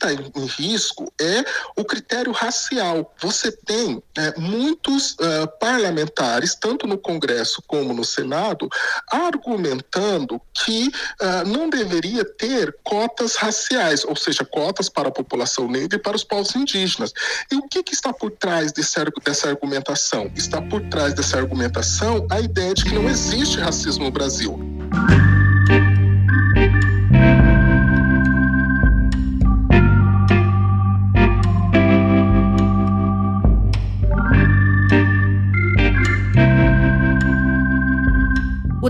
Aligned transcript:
está 0.00 0.12
em, 0.12 0.32
em, 0.34 0.46
risco 0.46 1.12
é 1.20 1.44
o 1.76 1.84
critério 1.84 2.32
racial. 2.32 3.14
Você 3.20 3.52
tem 3.52 4.02
é, 4.16 4.38
muitos 4.38 5.12
uh, 5.12 5.46
parlamentares, 5.60 6.54
tanto 6.54 6.86
no 6.86 6.96
Congresso 6.96 7.62
como 7.66 7.92
no 7.92 8.04
Senado, 8.04 8.68
argumentando 9.10 10.40
que 10.54 10.88
uh, 10.88 11.46
não 11.46 11.68
deveria 11.68 12.24
ter 12.24 12.74
cotas 12.82 13.36
raciais, 13.36 14.04
ou 14.04 14.16
seja, 14.16 14.44
cotas 14.44 14.88
para 14.88 15.08
a 15.08 15.12
população 15.12 15.68
negra 15.68 15.98
e 15.98 16.02
para 16.02 16.16
os 16.16 16.24
povos 16.24 16.54
indígenas. 16.54 17.12
E 17.52 17.56
o 17.56 17.68
que, 17.68 17.82
que 17.82 17.94
está 17.94 18.12
por 18.12 18.30
trás 18.30 18.72
desse, 18.72 18.96
dessa 19.24 19.48
argumentação? 19.48 20.30
Está 20.34 20.62
por 20.62 20.80
trás 20.88 21.14
dessa 21.14 21.36
argumentação 21.36 22.26
a 22.30 22.40
ideia 22.40 22.74
de 22.74 22.84
que 22.84 22.94
não 22.94 23.08
existe 23.08 23.58
racismo 23.58 24.04
no 24.04 24.10
Brasil. 24.10 24.58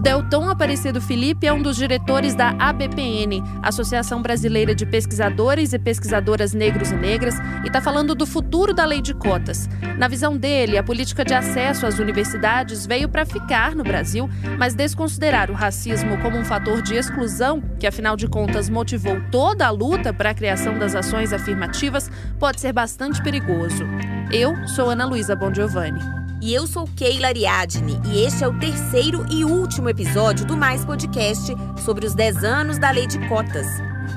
O 0.01 0.03
Delton 0.03 0.49
Aparecido 0.49 0.99
Felipe 0.99 1.47
é 1.47 1.53
um 1.53 1.61
dos 1.61 1.77
diretores 1.77 2.35
da 2.35 2.55
ABPN, 2.59 3.43
Associação 3.63 4.23
Brasileira 4.23 4.75
de 4.75 4.87
Pesquisadores 4.87 5.75
e 5.75 5.79
Pesquisadoras 5.79 6.55
Negros 6.55 6.91
e 6.91 6.97
Negras, 6.97 7.35
e 7.63 7.67
está 7.67 7.83
falando 7.83 8.15
do 8.15 8.25
futuro 8.25 8.73
da 8.73 8.87
lei 8.87 9.03
de 9.03 9.13
cotas. 9.13 9.69
Na 9.99 10.09
visão 10.09 10.39
dele, 10.39 10.79
a 10.79 10.83
política 10.83 11.23
de 11.23 11.35
acesso 11.35 11.85
às 11.85 11.99
universidades 11.99 12.87
veio 12.87 13.11
para 13.11 13.27
ficar 13.27 13.77
no 13.77 13.85
Brasil, 13.85 14.27
mas 14.59 14.73
desconsiderar 14.73 15.51
o 15.51 15.55
racismo 15.55 16.17
como 16.23 16.39
um 16.39 16.47
fator 16.47 16.81
de 16.81 16.95
exclusão, 16.95 17.61
que 17.79 17.87
afinal 17.87 18.17
de 18.17 18.27
contas 18.27 18.71
motivou 18.71 19.21
toda 19.31 19.67
a 19.67 19.71
luta 19.71 20.15
para 20.15 20.31
a 20.31 20.35
criação 20.35 20.79
das 20.79 20.95
ações 20.95 21.31
afirmativas, 21.31 22.11
pode 22.39 22.59
ser 22.59 22.73
bastante 22.73 23.23
perigoso. 23.23 23.85
Eu 24.33 24.67
sou 24.67 24.89
Ana 24.89 25.05
Luísa 25.05 25.37
Bongiovanni. 25.37 26.20
E 26.43 26.55
eu 26.55 26.67
sou 26.67 26.89
Keila 26.97 27.29
Ariadne 27.29 28.01
e 28.07 28.25
este 28.25 28.43
é 28.43 28.49
o 28.49 28.59
terceiro 28.59 29.27
e 29.31 29.45
último 29.45 29.91
episódio 29.91 30.47
do 30.47 30.57
Mais 30.57 30.83
Podcast 30.87 31.55
sobre 31.85 32.07
os 32.07 32.15
10 32.15 32.45
anos 32.45 32.79
da 32.79 32.91
Lei 32.91 33.07
de 33.07 33.19
Cotas. 33.29 33.67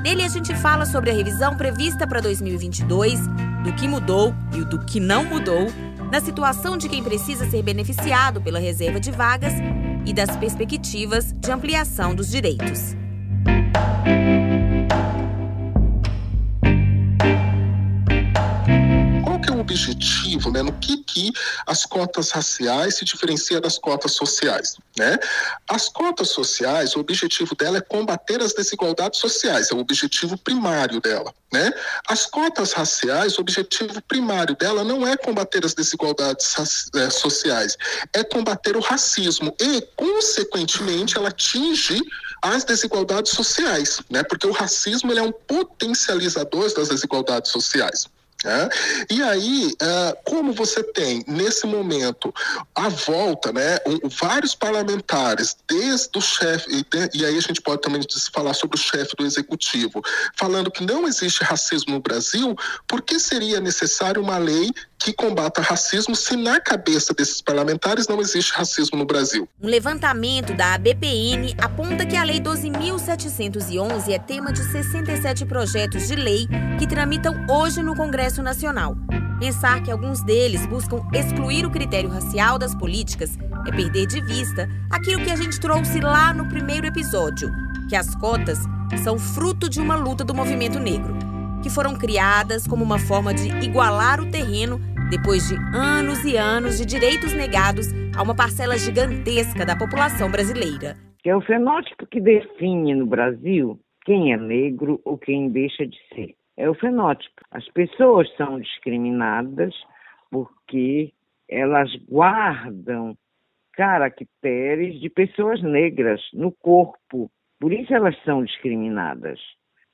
Nele 0.01 0.23
a 0.23 0.29
gente 0.29 0.55
fala 0.55 0.85
sobre 0.85 1.11
a 1.11 1.13
revisão 1.13 1.57
prevista 1.57 2.07
para 2.07 2.21
2022, 2.21 3.19
do 3.65 3.73
que 3.73 3.89
mudou 3.89 4.33
e 4.53 4.63
do 4.63 4.79
que 4.85 5.01
não 5.01 5.25
mudou, 5.25 5.67
na 6.09 6.21
situação 6.21 6.77
de 6.77 6.87
quem 6.87 7.03
precisa 7.03 7.45
ser 7.49 7.61
beneficiado 7.61 8.41
pela 8.41 8.57
reserva 8.57 9.01
de 9.01 9.11
vagas 9.11 9.53
e 10.05 10.13
das 10.13 10.33
perspectivas 10.37 11.33
de 11.33 11.51
ampliação 11.51 12.15
dos 12.15 12.29
direitos. 12.29 13.02
Objetivo, 19.73 20.51
né, 20.51 20.61
no 20.61 20.71
que, 20.73 20.97
que 20.97 21.31
as 21.65 21.85
cotas 21.85 22.29
raciais 22.31 22.95
se 22.95 23.05
diferenciam 23.05 23.59
das 23.59 23.77
cotas 23.77 24.13
sociais. 24.13 24.77
Né? 24.97 25.17
As 25.67 25.89
cotas 25.89 26.29
sociais, 26.29 26.95
o 26.95 26.99
objetivo 26.99 27.55
dela 27.55 27.79
é 27.79 27.81
combater 27.81 28.41
as 28.41 28.53
desigualdades 28.53 29.19
sociais, 29.19 29.71
é 29.71 29.75
o 29.75 29.79
objetivo 29.79 30.37
primário 30.37 31.01
dela. 31.01 31.33
Né? 31.51 31.71
As 32.07 32.25
cotas 32.25 32.73
raciais, 32.73 33.37
o 33.37 33.41
objetivo 33.41 34.01
primário 34.03 34.55
dela 34.55 34.83
não 34.83 35.07
é 35.07 35.17
combater 35.17 35.65
as 35.65 35.73
desigualdades 35.73 36.55
é, 36.95 37.09
sociais, 37.09 37.77
é 38.13 38.23
combater 38.23 38.75
o 38.75 38.81
racismo 38.81 39.55
e, 39.59 39.81
consequentemente, 39.95 41.17
ela 41.17 41.29
atinge 41.29 41.99
as 42.41 42.63
desigualdades 42.63 43.31
sociais, 43.31 44.01
né? 44.09 44.23
porque 44.23 44.45
o 44.45 44.51
racismo 44.51 45.11
ele 45.11 45.19
é 45.19 45.23
um 45.23 45.31
potencializador 45.31 46.73
das 46.73 46.89
desigualdades 46.89 47.51
sociais. 47.51 48.07
É? 48.45 48.69
E 49.09 49.23
aí, 49.23 49.73
uh, 49.81 50.17
como 50.25 50.51
você 50.51 50.83
tem 50.83 51.23
nesse 51.27 51.65
momento 51.65 52.33
a 52.75 52.89
volta, 52.89 53.53
né, 53.53 53.79
vários 54.19 54.53
parlamentares, 54.53 55.55
desde 55.65 56.17
o 56.17 56.21
chefe, 56.21 56.85
e, 57.13 57.25
aí 57.25 57.37
a 57.37 57.41
gente 57.41 57.61
pode 57.61 57.81
também 57.81 58.01
falar 58.33 58.53
sobre 58.53 58.77
o 58.77 58.81
chefe 58.81 59.15
do 59.15 59.25
executivo, 59.25 60.01
falando 60.35 60.69
que 60.69 60.83
não 60.83 61.07
existe 61.07 61.41
racismo 61.43 61.93
no 61.93 62.01
Brasil, 62.01 62.53
por 62.85 63.01
que 63.01 63.17
seria 63.17 63.61
necessário 63.61 64.21
uma 64.21 64.37
lei 64.37 64.71
que 65.03 65.11
combata 65.11 65.61
racismo 65.61 66.15
se 66.15 66.37
na 66.37 66.61
cabeça 66.61 67.13
desses 67.13 67.41
parlamentares 67.41 68.07
não 68.07 68.21
existe 68.21 68.53
racismo 68.53 68.97
no 68.97 69.05
Brasil. 69.05 69.49
Um 69.61 69.67
levantamento 69.67 70.53
da 70.53 70.75
ABPN 70.75 71.53
aponta 71.61 72.05
que 72.05 72.15
a 72.15 72.23
Lei 72.23 72.39
12.711 72.39 74.13
é 74.13 74.17
tema 74.17 74.53
de 74.53 74.63
67 74.63 75.45
projetos 75.45 76.07
de 76.07 76.15
lei 76.15 76.47
que 76.79 76.87
tramitam 76.87 77.35
hoje 77.49 77.83
no 77.83 77.97
Congresso 77.97 78.41
Nacional. 78.41 78.95
Pensar 79.41 79.83
que 79.83 79.91
alguns 79.91 80.23
deles 80.23 80.65
buscam 80.67 81.01
excluir 81.13 81.65
o 81.65 81.71
critério 81.71 82.09
racial 82.09 82.57
das 82.57 82.73
políticas 82.73 83.31
é 83.67 83.71
perder 83.71 84.05
de 84.05 84.21
vista 84.21 84.69
aquilo 84.89 85.21
que 85.21 85.31
a 85.31 85.35
gente 85.35 85.59
trouxe 85.59 85.99
lá 85.99 86.33
no 86.33 86.47
primeiro 86.47 86.87
episódio, 86.87 87.51
que 87.89 87.95
as 87.97 88.15
cotas 88.15 88.59
são 89.03 89.19
fruto 89.19 89.67
de 89.67 89.81
uma 89.81 89.97
luta 89.97 90.23
do 90.23 90.33
movimento 90.33 90.79
negro, 90.79 91.13
que 91.61 91.69
foram 91.69 91.93
criadas 91.93 92.65
como 92.65 92.85
uma 92.85 92.99
forma 92.99 93.33
de 93.33 93.49
igualar 93.49 94.21
o 94.21 94.31
terreno 94.31 94.92
depois 95.09 95.47
de 95.47 95.55
anos 95.75 96.23
e 96.23 96.37
anos 96.37 96.77
de 96.77 96.85
direitos 96.85 97.33
negados 97.33 97.87
a 98.15 98.21
uma 98.21 98.35
parcela 98.35 98.77
gigantesca 98.77 99.65
da 99.65 99.75
população 99.75 100.29
brasileira. 100.29 100.95
É 101.25 101.35
o 101.35 101.41
fenótipo 101.41 102.05
que 102.05 102.19
define 102.19 102.93
no 102.95 103.05
Brasil 103.05 103.79
quem 104.05 104.33
é 104.33 104.37
negro 104.37 104.99
ou 105.05 105.17
quem 105.17 105.49
deixa 105.49 105.85
de 105.87 105.97
ser. 106.13 106.35
É 106.57 106.69
o 106.69 106.75
fenótipo. 106.75 107.41
As 107.49 107.67
pessoas 107.69 108.29
são 108.35 108.59
discriminadas 108.59 109.73
porque 110.29 111.13
elas 111.49 111.89
guardam 112.09 113.17
caracteres 113.73 114.99
de 114.99 115.09
pessoas 115.09 115.61
negras 115.61 116.21
no 116.33 116.51
corpo. 116.51 117.31
Por 117.59 117.71
isso 117.71 117.93
elas 117.93 118.15
são 118.23 118.43
discriminadas. 118.43 119.39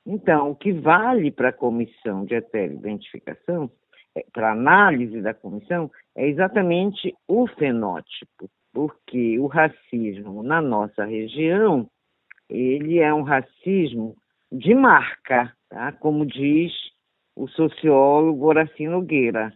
Então, 0.06 0.50
o 0.50 0.56
que 0.56 0.72
vale 0.72 1.30
para 1.30 1.50
a 1.50 1.52
comissão 1.52 2.24
de 2.24 2.34
heteroidentificação 2.34 3.70
para 4.32 4.52
análise 4.52 5.20
da 5.20 5.32
comissão 5.32 5.90
é 6.16 6.26
exatamente 6.28 7.14
o 7.28 7.46
fenótipo, 7.46 8.50
porque 8.72 9.38
o 9.38 9.46
racismo 9.46 10.42
na 10.42 10.60
nossa 10.60 11.04
região 11.04 11.88
ele 12.48 12.98
é 12.98 13.12
um 13.14 13.22
racismo 13.22 14.16
de 14.50 14.74
marca, 14.74 15.52
tá? 15.68 15.92
como 15.92 16.26
diz 16.26 16.72
o 17.36 17.46
sociólogo 17.48 18.46
Horaci 18.46 18.88
Nogueira, 18.88 19.52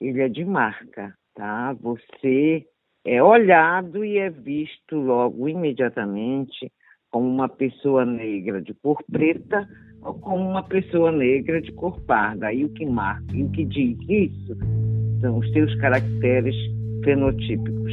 ele 0.00 0.20
é 0.20 0.28
de 0.28 0.44
marca, 0.44 1.16
tá? 1.34 1.72
Você 1.74 2.66
é 3.04 3.22
olhado 3.22 4.04
e 4.04 4.18
é 4.18 4.28
visto 4.28 4.96
logo 4.96 5.48
imediatamente 5.48 6.70
como 7.12 7.28
uma 7.28 7.48
pessoa 7.48 8.04
negra 8.04 8.60
de 8.60 8.74
cor 8.74 8.98
preta 9.12 9.68
ou 10.00 10.14
como 10.14 10.48
uma 10.48 10.62
pessoa 10.62 11.12
negra 11.12 11.60
de 11.60 11.70
cor 11.72 12.00
parda. 12.00 12.52
E 12.52 12.64
o 12.64 12.70
que 12.70 12.84
marca, 12.86 13.36
e 13.36 13.44
o 13.44 13.50
que 13.50 13.64
diz 13.66 13.96
isso 14.08 14.56
são 15.20 15.38
os 15.38 15.52
seus 15.52 15.72
caracteres 15.76 16.56
fenotípicos. 17.04 17.92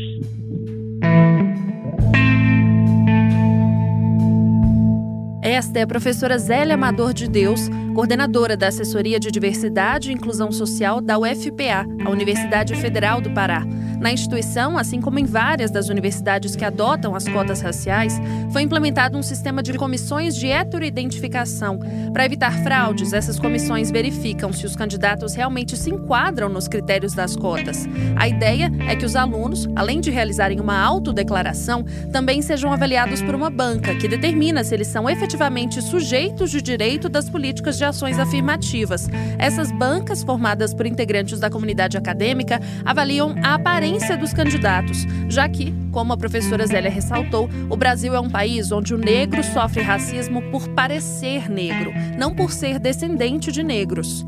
Esta 5.44 5.80
é 5.80 5.82
a 5.82 5.88
professora 5.88 6.38
Zélia 6.38 6.76
Amador 6.76 7.14
de 7.14 7.30
Deus, 7.30 7.70
coordenadora 7.94 8.56
da 8.56 8.68
Assessoria 8.68 9.20
de 9.20 9.30
Diversidade 9.30 10.10
e 10.10 10.14
Inclusão 10.14 10.52
Social 10.52 11.02
da 11.02 11.18
UFPA, 11.20 11.86
a 12.06 12.10
Universidade 12.10 12.76
Federal 12.76 13.20
do 13.20 13.32
Pará. 13.32 13.64
Na 14.00 14.14
instituição, 14.14 14.78
assim 14.78 15.02
como 15.02 15.20
em 15.20 15.26
várias 15.26 15.70
das 15.70 15.90
universidades 15.90 16.56
que 16.56 16.64
adotam 16.64 17.16
as 17.16 17.28
cotas 17.28 17.60
raciais, 17.60 18.20
foi 18.50 18.62
implementado 18.62 19.18
um 19.18 19.24
sistema 19.24 19.62
de 19.62 19.74
comissões 19.74 20.36
de 20.38 20.48
heteroidentificação. 20.48 21.80
Para 22.14 22.26
evitar 22.26 22.64
fraudes, 22.64 23.12
essas 23.12 23.38
comissões 23.38 23.92
verificam 23.92 24.54
se 24.54 24.66
os 24.66 24.74
candidatos 24.74 25.34
realmente 25.34 25.76
se 25.76 25.90
enquadram 25.90 26.48
nos 26.48 26.66
critérios 26.66 27.14
das 27.14 27.36
cotas. 27.36 27.86
A 28.16 28.26
ideia 28.26 28.72
é 28.88 28.96
que 28.96 29.06
os 29.06 29.18
alunos, 29.18 29.68
além 29.76 30.00
de 30.00 30.10
realizarem 30.10 30.62
uma 30.62 30.80
autodeclaração, 30.80 31.84
também 32.10 32.42
sejam 32.42 32.72
avaliados 32.72 33.22
por 33.22 33.36
uma 33.36 33.50
banca 33.50 33.94
que 33.96 34.08
determina 34.08 34.64
se 34.64 34.74
eles 34.74 34.88
são 34.88 35.10
efetivamente 35.10 35.82
sujeitos 35.82 36.52
de 36.52 36.62
direito 36.62 37.10
das 37.10 37.30
políticas 37.30 37.78
de 37.78 37.84
ações 37.84 38.18
afirmativas. 38.18 39.10
Essas 39.38 39.74
bancas, 39.74 40.24
formadas 40.24 40.74
por 40.74 40.86
integrantes 40.86 41.38
da 41.38 41.50
comunidade 41.50 41.98
acadêmica, 41.98 42.62
avaliam 42.86 43.36
a 43.44 43.56
aparência 43.56 43.89
aparência 43.90 44.16
dos 44.16 44.34
candidatos, 44.34 45.08
já 45.28 45.50
que, 45.50 45.74
como 45.92 46.14
a 46.14 46.18
professora 46.18 46.68
Zélia 46.68 46.92
ressaltou, 46.92 47.50
o 47.70 47.76
Brasil 47.76 48.14
é 48.14 48.20
um 48.20 48.30
país 48.30 48.72
onde 48.72 48.94
o 48.94 48.98
negro 48.98 49.44
sofre 49.44 49.82
racismo 49.82 50.44
por 50.52 50.68
parecer 50.70 51.50
negro, 51.50 51.92
não 52.16 52.36
por 52.36 52.52
ser 52.52 52.78
descendente 52.78 53.52
de 53.52 53.64
negros. 53.64 54.28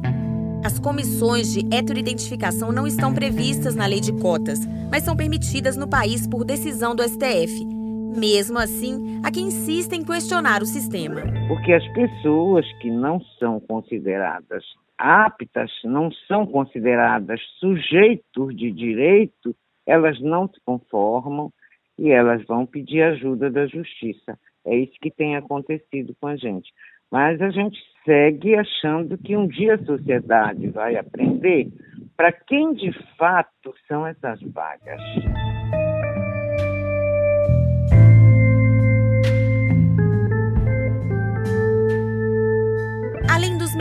As 0.64 0.80
comissões 0.80 1.54
de 1.54 1.60
heteroidentificação 1.72 2.72
não 2.72 2.88
estão 2.88 3.14
previstas 3.14 3.76
na 3.76 3.86
lei 3.86 4.00
de 4.00 4.12
cotas, 4.14 4.60
mas 4.90 5.04
são 5.04 5.16
permitidas 5.16 5.78
no 5.78 5.88
país 5.88 6.26
por 6.26 6.44
decisão 6.44 6.96
do 6.96 7.04
STF. 7.04 7.71
Mesmo 8.18 8.60
assim, 8.60 9.22
há 9.24 9.32
quem 9.32 9.48
insista 9.48 9.96
em 9.96 10.04
questionar 10.04 10.62
o 10.62 10.66
sistema. 10.66 11.22
Porque 11.48 11.72
as 11.72 11.88
pessoas 11.94 12.66
que 12.80 12.90
não 12.90 13.22
são 13.40 13.60
consideradas 13.60 14.64
aptas, 14.98 15.72
não 15.84 16.12
são 16.28 16.46
consideradas 16.46 17.40
sujeitos 17.60 18.56
de 18.56 18.72
direito, 18.72 19.56
elas 19.86 20.20
não 20.22 20.48
se 20.48 20.60
conformam 20.66 21.52
e 21.98 22.10
elas 22.10 22.46
vão 22.46 22.66
pedir 22.66 23.02
ajuda 23.02 23.50
da 23.50 23.66
justiça. 23.66 24.38
É 24.66 24.76
isso 24.76 24.94
que 25.02 25.10
tem 25.10 25.36
acontecido 25.36 26.16
com 26.20 26.28
a 26.28 26.36
gente. 26.36 26.72
Mas 27.12 27.42
a 27.42 27.50
gente 27.50 27.78
segue 28.06 28.56
achando 28.56 29.18
que 29.18 29.36
um 29.36 29.48
dia 29.48 29.76
a 29.76 29.86
sociedade 29.86 30.68
vai 30.68 30.96
aprender 30.96 31.70
para 32.16 32.32
quem 32.32 32.74
de 32.74 32.92
fato 33.18 33.74
são 33.88 34.06
essas 34.06 34.40
vagas. 34.42 35.02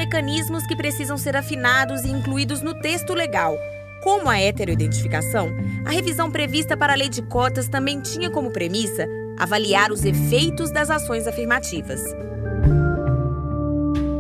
Mecanismos 0.01 0.67
que 0.67 0.75
precisam 0.75 1.19
ser 1.19 1.37
afinados 1.37 2.05
e 2.05 2.09
incluídos 2.09 2.63
no 2.63 2.73
texto 2.73 3.13
legal, 3.13 3.55
como 4.03 4.31
a 4.31 4.41
heteroidentificação, 4.41 5.55
a 5.85 5.91
revisão 5.91 6.31
prevista 6.31 6.75
para 6.75 6.95
a 6.95 6.97
lei 6.97 7.11
de 7.11 7.21
cotas 7.21 7.69
também 7.69 8.01
tinha 8.01 8.31
como 8.31 8.51
premissa 8.51 9.07
avaliar 9.39 9.93
os 9.93 10.03
efeitos 10.03 10.71
das 10.71 10.89
ações 10.89 11.27
afirmativas 11.27 12.01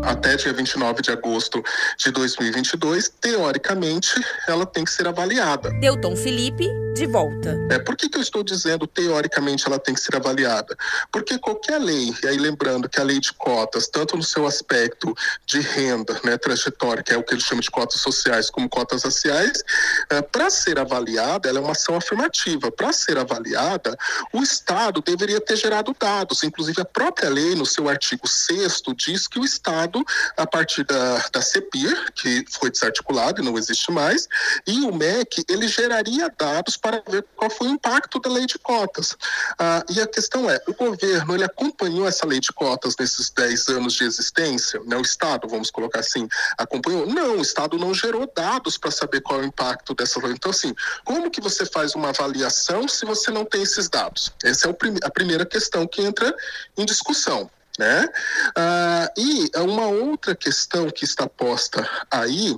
até 0.02 0.36
dia 0.36 0.52
29 0.52 1.02
de 1.02 1.10
agosto 1.10 1.62
de 1.96 2.10
2022, 2.10 3.08
teoricamente, 3.20 4.14
ela 4.48 4.66
tem 4.66 4.84
que 4.84 4.90
ser 4.90 5.06
avaliada. 5.06 5.70
Delton 5.80 6.16
Felipe, 6.16 6.68
de 6.94 7.06
volta. 7.06 7.58
É, 7.70 7.78
por 7.78 7.96
que, 7.96 8.08
que 8.08 8.18
eu 8.18 8.22
estou 8.22 8.42
dizendo 8.42 8.86
teoricamente 8.86 9.66
ela 9.66 9.78
tem 9.78 9.94
que 9.94 10.00
ser 10.00 10.16
avaliada? 10.16 10.76
Porque 11.12 11.38
qualquer 11.38 11.78
lei, 11.78 12.14
e 12.22 12.26
aí 12.26 12.36
lembrando 12.36 12.88
que 12.88 13.00
a 13.00 13.04
lei 13.04 13.20
de 13.20 13.32
cotas, 13.32 13.88
tanto 13.88 14.16
no 14.16 14.22
seu 14.22 14.46
aspecto 14.46 15.14
de 15.46 15.60
renda, 15.60 16.18
né, 16.24 16.36
trajetória, 16.36 17.02
que 17.02 17.12
é 17.12 17.16
o 17.16 17.22
que 17.22 17.34
eles 17.34 17.44
chamam 17.44 17.60
de 17.60 17.70
cotas 17.70 18.00
sociais, 18.00 18.50
como 18.50 18.68
cotas 18.68 19.04
raciais, 19.04 19.62
é, 20.10 20.20
para 20.20 20.50
ser 20.50 20.78
avaliada, 20.78 21.48
ela 21.48 21.58
é 21.58 21.62
uma 21.62 21.72
ação 21.72 21.96
afirmativa. 21.96 22.70
Para 22.72 22.92
ser 22.92 23.18
avaliada, 23.18 23.96
o 24.32 24.42
Estado 24.42 25.00
deveria 25.00 25.40
ter 25.40 25.56
gerado 25.56 25.94
dados. 25.98 26.42
Inclusive, 26.42 26.80
a 26.80 26.84
própria 26.84 27.28
lei, 27.28 27.54
no 27.54 27.66
seu 27.66 27.88
artigo 27.88 28.26
6 28.26 28.82
diz 28.96 29.28
que 29.28 29.38
o 29.38 29.44
Estado, 29.44 30.04
a 30.36 30.46
partir 30.46 30.84
da, 30.84 31.24
da 31.32 31.42
CEPIR, 31.42 32.12
que 32.14 32.44
foi 32.50 32.70
desarticulado 32.70 33.40
e 33.40 33.44
não 33.44 33.56
existe 33.56 33.90
mais, 33.92 34.28
e 34.66 34.80
o 34.80 34.94
MEC, 34.94 35.44
ele 35.48 35.68
geraria 35.68 36.30
dados 36.36 36.76
para 36.80 37.02
ver 37.08 37.24
qual 37.36 37.50
foi 37.50 37.68
o 37.68 37.70
impacto 37.70 38.18
da 38.18 38.30
lei 38.30 38.46
de 38.46 38.58
cotas. 38.58 39.16
Ah, 39.58 39.84
e 39.88 40.00
a 40.00 40.06
questão 40.06 40.48
é, 40.50 40.60
o 40.66 40.74
governo 40.74 41.34
ele 41.34 41.44
acompanhou 41.44 42.06
essa 42.06 42.26
lei 42.26 42.40
de 42.40 42.52
cotas 42.52 42.96
nesses 42.98 43.30
10 43.30 43.68
anos 43.68 43.94
de 43.94 44.04
existência? 44.04 44.80
Né? 44.84 44.96
O 44.96 45.02
Estado, 45.02 45.46
vamos 45.48 45.70
colocar 45.70 46.00
assim, 46.00 46.28
acompanhou? 46.58 47.06
Não, 47.06 47.38
o 47.38 47.42
Estado 47.42 47.78
não 47.78 47.92
gerou 47.94 48.30
dados 48.34 48.78
para 48.78 48.90
saber 48.90 49.20
qual 49.20 49.40
é 49.40 49.42
o 49.42 49.46
impacto 49.46 49.94
dessa 49.94 50.20
lei. 50.20 50.32
Então, 50.32 50.50
assim, 50.50 50.74
como 51.04 51.30
que 51.30 51.40
você 51.40 51.66
faz 51.66 51.94
uma 51.94 52.08
avaliação 52.08 52.88
se 52.88 53.04
você 53.04 53.30
não 53.30 53.44
tem 53.44 53.62
esses 53.62 53.88
dados? 53.88 54.32
Essa 54.42 54.68
é 54.68 54.76
a 55.04 55.10
primeira 55.10 55.44
questão 55.44 55.86
que 55.86 56.02
entra 56.02 56.34
em 56.76 56.84
discussão. 56.84 57.50
Né? 57.80 58.06
Ah, 58.54 59.10
e 59.16 59.50
uma 59.56 59.86
outra 59.86 60.36
questão 60.36 60.90
que 60.90 61.02
está 61.02 61.26
posta 61.26 61.88
aí 62.10 62.54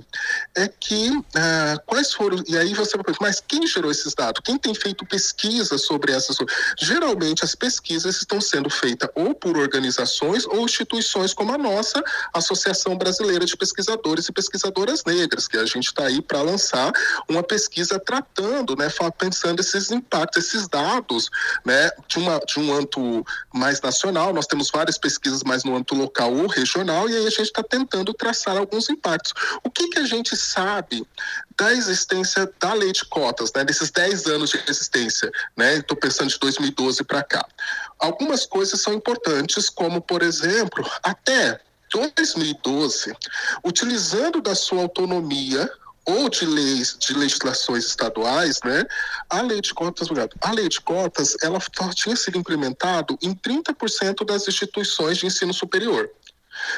é 0.53 0.67
que 0.67 1.17
ah, 1.33 1.81
quais 1.85 2.11
foram. 2.11 2.43
E 2.45 2.57
aí 2.57 2.73
você 2.73 2.97
vai 2.97 3.05
perguntar, 3.05 3.27
mas 3.27 3.39
quem 3.39 3.65
gerou 3.65 3.89
esses 3.89 4.13
dados? 4.13 4.41
Quem 4.43 4.57
tem 4.57 4.75
feito 4.75 5.05
pesquisa 5.05 5.77
sobre 5.77 6.11
essas 6.11 6.35
Geralmente 6.77 7.45
as 7.45 7.55
pesquisas 7.55 8.17
estão 8.17 8.41
sendo 8.41 8.69
feitas 8.69 9.09
ou 9.15 9.33
por 9.33 9.55
organizações 9.55 10.45
ou 10.45 10.65
instituições 10.65 11.33
como 11.33 11.53
a 11.53 11.57
nossa 11.57 12.03
Associação 12.33 12.97
Brasileira 12.97 13.45
de 13.45 13.55
Pesquisadores 13.55 14.27
e 14.27 14.33
Pesquisadoras 14.33 15.05
Negras, 15.05 15.47
que 15.47 15.55
a 15.55 15.65
gente 15.65 15.85
está 15.85 16.07
aí 16.07 16.21
para 16.21 16.41
lançar 16.41 16.91
uma 17.29 17.43
pesquisa 17.43 17.97
tratando, 17.97 18.75
né, 18.75 18.89
pensando 19.17 19.61
esses 19.61 19.89
impactos, 19.89 20.47
esses 20.47 20.67
dados 20.67 21.29
né, 21.63 21.89
de, 22.09 22.19
uma, 22.19 22.39
de 22.39 22.59
um 22.59 22.73
âmbito 22.73 23.25
mais 23.53 23.79
nacional. 23.79 24.33
Nós 24.33 24.47
temos 24.47 24.69
várias 24.69 24.97
pesquisas 24.97 25.12
pesquisas 25.13 25.43
mais 25.43 25.63
no 25.63 25.75
âmbito 25.75 25.95
local 25.95 26.33
ou 26.33 26.47
regional, 26.47 27.09
e 27.09 27.15
aí 27.15 27.27
a 27.27 27.29
gente 27.29 27.43
está 27.43 27.63
tentando 27.63 28.13
traçar 28.13 28.57
alguns 28.57 28.89
impactos. 28.89 29.33
O 29.63 29.69
que, 29.69 29.89
que 29.89 29.99
a 29.99 30.05
gente 30.05 30.35
sabe 30.35 31.07
da 31.57 31.71
existência 31.71 32.51
da 32.59 32.73
lei 32.73 32.91
de 32.91 33.05
cotas, 33.05 33.51
né, 33.53 33.63
desses 33.63 33.91
10 33.91 34.25
anos 34.27 34.49
de 34.49 34.59
existência, 34.67 35.31
né, 35.55 35.77
estou 35.77 35.95
pensando 35.95 36.29
de 36.29 36.39
2012 36.39 37.03
para 37.03 37.23
cá. 37.23 37.45
Algumas 37.99 38.45
coisas 38.45 38.81
são 38.81 38.93
importantes, 38.93 39.69
como, 39.69 40.01
por 40.01 40.23
exemplo, 40.23 40.83
até 41.03 41.59
2012, 41.91 43.15
utilizando 43.63 44.41
da 44.41 44.55
sua 44.55 44.81
autonomia 44.81 45.69
ou 46.05 46.29
de 46.29 46.45
leis, 46.45 46.97
de 46.99 47.13
legislações 47.13 47.85
estaduais, 47.85 48.59
né? 48.63 48.83
A 49.29 49.41
lei 49.41 49.61
de 49.61 49.73
cotas, 49.73 50.07
a 50.41 50.51
lei 50.51 50.67
de 50.67 50.81
cotas, 50.81 51.35
ela 51.41 51.59
tinha 51.93 52.15
sido 52.15 52.37
implementado 52.37 53.17
em 53.21 53.33
30% 53.33 54.25
das 54.25 54.47
instituições 54.47 55.17
de 55.17 55.25
ensino 55.25 55.53
superior. 55.53 56.09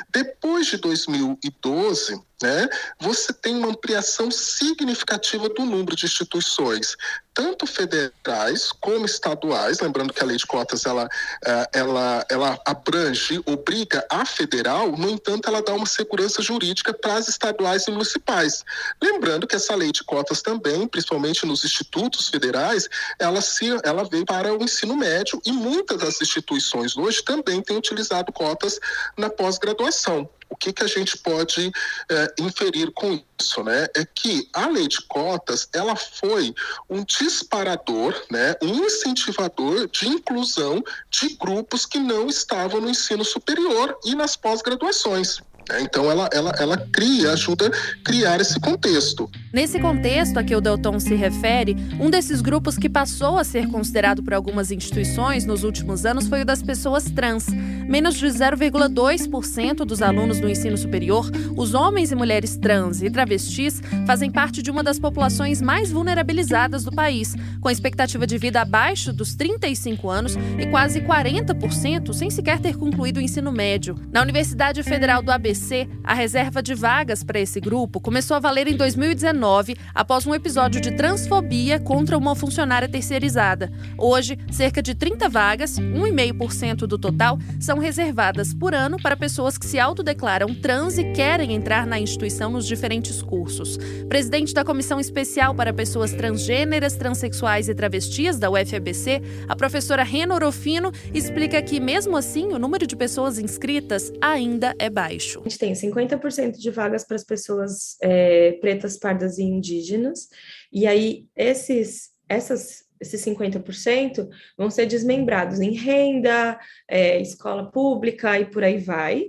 Depois 0.09 0.67
de 0.67 0.77
2012, 0.77 2.21
né, 2.41 2.67
você 2.99 3.31
tem 3.31 3.55
uma 3.55 3.69
ampliação 3.69 4.29
significativa 4.29 5.47
do 5.49 5.65
número 5.65 5.95
de 5.95 6.05
instituições, 6.05 6.97
tanto 7.33 7.65
federais 7.65 8.71
como 8.79 9.05
estaduais. 9.05 9.79
Lembrando 9.79 10.13
que 10.13 10.21
a 10.21 10.25
lei 10.25 10.37
de 10.37 10.45
cotas 10.45 10.85
ela, 10.85 11.07
é, 11.45 11.69
ela, 11.73 12.25
ela 12.29 12.59
abrange, 12.65 13.41
obriga 13.45 14.05
a 14.09 14.25
federal, 14.25 14.91
no 14.91 15.09
entanto, 15.09 15.47
ela 15.47 15.61
dá 15.61 15.73
uma 15.73 15.85
segurança 15.85 16.41
jurídica 16.41 16.93
para 16.93 17.15
as 17.15 17.27
estaduais 17.27 17.87
e 17.87 17.91
municipais. 17.91 18.63
Lembrando 19.01 19.47
que 19.47 19.55
essa 19.55 19.75
lei 19.75 19.91
de 19.91 20.03
cotas 20.03 20.41
também, 20.41 20.87
principalmente 20.87 21.45
nos 21.45 21.63
institutos 21.63 22.29
federais, 22.29 22.89
ela, 23.19 23.41
se, 23.41 23.67
ela 23.83 24.03
veio 24.03 24.25
para 24.25 24.53
o 24.53 24.63
ensino 24.63 24.95
médio 24.95 25.41
e 25.45 25.51
muitas 25.51 25.99
das 25.99 26.21
instituições 26.21 26.97
hoje 26.97 27.23
também 27.23 27.61
têm 27.61 27.77
utilizado 27.77 28.31
cotas 28.31 28.79
na 29.17 29.29
pós-graduação. 29.29 30.29
O 30.49 30.55
que, 30.55 30.71
que 30.71 30.83
a 30.83 30.87
gente 30.87 31.17
pode 31.17 31.71
é, 32.09 32.33
inferir 32.39 32.91
com 32.91 33.19
isso, 33.39 33.63
né? 33.63 33.87
É 33.95 34.05
que 34.05 34.47
a 34.53 34.67
lei 34.67 34.87
de 34.87 35.01
cotas 35.07 35.67
ela 35.73 35.95
foi 35.95 36.53
um 36.89 37.03
disparador, 37.03 38.15
né? 38.31 38.55
Um 38.61 38.85
incentivador 38.85 39.87
de 39.87 40.07
inclusão 40.07 40.83
de 41.09 41.35
grupos 41.35 41.85
que 41.85 41.99
não 41.99 42.27
estavam 42.27 42.81
no 42.81 42.89
ensino 42.89 43.25
superior 43.25 43.97
e 44.05 44.15
nas 44.15 44.35
pós-graduações. 44.35 45.39
Né? 45.69 45.81
Então 45.81 46.09
ela, 46.09 46.29
ela, 46.31 46.51
ela 46.59 46.77
cria, 46.91 47.31
ajuda 47.31 47.67
a 47.67 47.71
criar 48.03 48.39
esse 48.39 48.59
contexto. 48.59 49.29
Nesse 49.51 49.79
contexto 49.79 50.37
a 50.37 50.43
que 50.43 50.55
o 50.55 50.61
Delton 50.61 50.99
se 50.99 51.15
refere, 51.15 51.75
um 51.99 52.09
desses 52.09 52.41
grupos 52.41 52.77
que 52.77 52.89
passou 52.89 53.37
a 53.37 53.43
ser 53.43 53.67
considerado 53.67 54.21
por 54.21 54.33
algumas 54.33 54.71
instituições 54.71 55.45
nos 55.45 55.63
últimos 55.63 56.05
anos 56.05 56.27
foi 56.27 56.41
o 56.41 56.45
das 56.45 56.61
pessoas 56.61 57.05
trans. 57.05 57.47
Menos 57.87 58.15
de 58.15 58.25
0,2% 58.25 59.85
dos 59.85 60.01
alunos 60.01 60.39
do 60.39 60.49
ensino 60.49 60.77
superior, 60.77 61.29
os 61.55 61.73
homens 61.73 62.11
e 62.11 62.15
mulheres 62.15 62.57
trans 62.57 63.01
e 63.01 63.09
travestis, 63.09 63.81
fazem 64.05 64.31
parte 64.31 64.61
de 64.61 64.69
uma 64.69 64.83
das 64.83 64.99
populações 64.99 65.61
mais 65.61 65.91
vulnerabilizadas 65.91 66.83
do 66.83 66.91
país, 66.91 67.33
com 67.61 67.69
expectativa 67.69 68.27
de 68.27 68.37
vida 68.37 68.61
abaixo 68.61 69.13
dos 69.13 69.35
35 69.35 70.09
anos 70.09 70.35
e 70.59 70.65
quase 70.67 71.01
40% 71.01 72.13
sem 72.13 72.29
sequer 72.29 72.59
ter 72.59 72.75
concluído 72.75 73.17
o 73.17 73.21
ensino 73.21 73.51
médio. 73.51 73.95
Na 74.11 74.21
Universidade 74.21 74.83
Federal 74.83 75.21
do 75.21 75.31
ABC, 75.31 75.54
a 76.03 76.13
reserva 76.13 76.61
de 76.61 76.73
vagas 76.73 77.23
para 77.23 77.39
esse 77.39 77.59
grupo 77.61 78.01
começou 78.01 78.35
a 78.35 78.39
valer 78.39 78.67
em 78.67 78.75
2019, 78.75 79.75
após 79.93 80.27
um 80.27 80.35
episódio 80.35 80.81
de 80.81 80.91
transfobia 80.91 81.79
contra 81.79 82.17
uma 82.17 82.35
funcionária 82.35 82.89
terceirizada. 82.89 83.71
Hoje, 83.97 84.37
cerca 84.51 84.81
de 84.81 84.93
30 84.93 85.29
vagas, 85.29 85.79
1,5% 85.79 86.85
do 86.85 86.97
total, 86.97 87.39
são 87.59 87.79
reservadas 87.79 88.53
por 88.53 88.73
ano 88.73 88.97
para 89.01 89.15
pessoas 89.15 89.57
que 89.57 89.65
se 89.65 89.79
autodeclaram 89.79 90.53
trans 90.53 90.97
e 90.97 91.05
querem 91.13 91.53
entrar 91.53 91.87
na 91.87 91.99
instituição 91.99 92.49
nos 92.49 92.67
diferentes 92.67 93.21
cursos. 93.21 93.77
Presidente 94.09 94.53
da 94.53 94.65
Comissão 94.65 94.99
Especial 94.99 95.55
para 95.55 95.73
Pessoas 95.73 96.11
Transgêneras, 96.11 96.95
Transsexuais 96.97 97.69
e 97.69 97.75
Travestis 97.75 98.37
da 98.37 98.49
UFABC, 98.49 99.21
a 99.47 99.55
professora 99.55 100.03
Rena 100.03 100.35
Orofino 100.35 100.91
explica 101.13 101.61
que, 101.61 101.79
mesmo 101.79 102.17
assim, 102.17 102.47
o 102.47 102.59
número 102.59 102.85
de 102.85 102.95
pessoas 102.95 103.39
inscritas 103.39 104.11
ainda 104.21 104.75
é 104.77 104.89
baixo 104.89 105.44
gente 105.47 105.59
tem 105.59 105.73
50% 105.73 106.57
de 106.57 106.71
vagas 106.71 107.03
para 107.03 107.15
as 107.15 107.23
pessoas 107.23 107.97
é, 108.01 108.53
pretas, 108.53 108.97
pardas 108.97 109.37
e 109.37 109.43
indígenas, 109.43 110.27
e 110.71 110.87
aí 110.87 111.27
esses, 111.35 112.09
essas, 112.27 112.83
esses 112.99 113.23
50% 113.23 114.27
vão 114.57 114.69
ser 114.69 114.85
desmembrados 114.85 115.59
em 115.59 115.71
renda, 115.71 116.59
é, 116.89 117.21
escola 117.21 117.71
pública 117.71 118.39
e 118.39 118.45
por 118.45 118.63
aí 118.63 118.77
vai. 118.77 119.25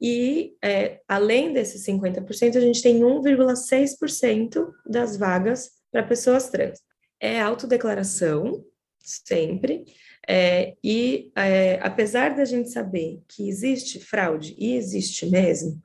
E 0.00 0.54
é, 0.62 1.00
além 1.08 1.52
desses 1.52 1.84
50%, 1.84 2.56
a 2.56 2.60
gente 2.60 2.82
tem 2.82 3.00
1,6% 3.00 4.68
das 4.86 5.16
vagas 5.16 5.70
para 5.90 6.02
pessoas 6.02 6.48
trans. 6.48 6.80
É 7.20 7.40
autodeclaração, 7.40 8.64
sempre. 9.00 9.84
É, 10.28 10.74
e 10.84 11.32
é, 11.34 11.78
apesar 11.82 12.34
da 12.34 12.44
gente 12.44 12.70
saber 12.70 13.22
que 13.26 13.48
existe 13.48 13.98
fraude, 13.98 14.54
e 14.58 14.74
existe 14.74 15.26
mesmo, 15.26 15.80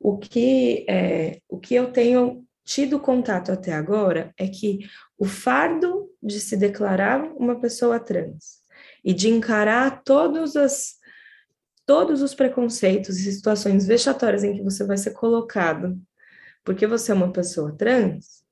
o 0.00 0.16
que, 0.16 0.86
é, 0.88 1.40
o 1.48 1.58
que 1.58 1.74
eu 1.74 1.92
tenho 1.92 2.44
tido 2.64 2.98
contato 2.98 3.52
até 3.52 3.72
agora 3.72 4.32
é 4.38 4.48
que 4.48 4.80
o 5.18 5.26
fardo 5.26 6.08
de 6.22 6.40
se 6.40 6.56
declarar 6.56 7.22
uma 7.36 7.60
pessoa 7.60 8.00
trans 8.00 8.62
e 9.04 9.12
de 9.12 9.28
encarar 9.28 10.02
todos, 10.04 10.56
as, 10.56 10.94
todos 11.84 12.22
os 12.22 12.34
preconceitos 12.34 13.18
e 13.18 13.32
situações 13.32 13.86
vexatórias 13.86 14.42
em 14.42 14.54
que 14.54 14.62
você 14.62 14.84
vai 14.84 14.96
ser 14.96 15.10
colocado 15.10 16.00
porque 16.64 16.86
você 16.86 17.12
é 17.12 17.14
uma 17.14 17.32
pessoa 17.32 17.76
trans, 17.76 18.42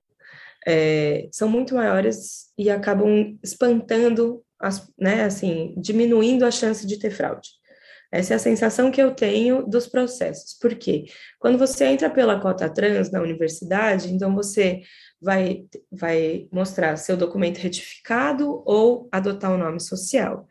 é, 0.66 1.28
são 1.32 1.48
muito 1.48 1.74
maiores 1.74 2.52
e 2.58 2.70
acabam 2.70 3.38
espantando, 3.42 4.44
as, 4.60 4.88
né, 4.98 5.24
assim, 5.24 5.74
diminuindo 5.76 6.44
a 6.44 6.50
chance 6.50 6.86
de 6.86 6.98
ter 6.98 7.10
fraude. 7.10 7.48
Essa 8.12 8.34
é 8.34 8.36
a 8.36 8.40
sensação 8.40 8.90
que 8.90 9.00
eu 9.00 9.14
tenho 9.14 9.64
dos 9.64 9.86
processos. 9.86 10.54
Por 10.58 10.74
quê? 10.74 11.04
Quando 11.38 11.56
você 11.56 11.84
entra 11.84 12.10
pela 12.10 12.40
cota 12.40 12.68
trans 12.68 13.10
na 13.10 13.22
universidade, 13.22 14.12
então 14.12 14.34
você 14.34 14.80
vai, 15.20 15.64
vai 15.92 16.48
mostrar 16.52 16.96
seu 16.96 17.16
documento 17.16 17.58
retificado 17.58 18.62
ou 18.66 19.08
adotar 19.12 19.52
o 19.52 19.54
um 19.54 19.58
nome 19.58 19.80
social. 19.80 20.46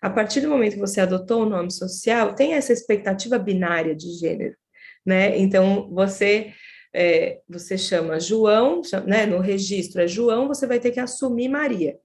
A 0.00 0.08
partir 0.08 0.40
do 0.40 0.48
momento 0.48 0.74
que 0.74 0.78
você 0.78 1.00
adotou 1.00 1.42
o 1.42 1.48
nome 1.48 1.70
social, 1.70 2.34
tem 2.34 2.54
essa 2.54 2.72
expectativa 2.72 3.38
binária 3.38 3.94
de 3.94 4.10
gênero, 4.18 4.56
né? 5.04 5.36
Então, 5.36 5.90
você 5.92 6.54
é, 6.94 7.40
você 7.48 7.76
chama 7.76 8.20
João, 8.20 8.80
né, 9.04 9.26
no 9.26 9.40
registro 9.40 10.00
é 10.00 10.06
João, 10.06 10.46
você 10.46 10.66
vai 10.66 10.78
ter 10.78 10.92
que 10.92 11.00
assumir 11.00 11.48
Maria. 11.48 11.98